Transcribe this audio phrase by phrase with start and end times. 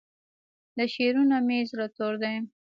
[0.77, 2.35] له شعرونو مې زړه تور دی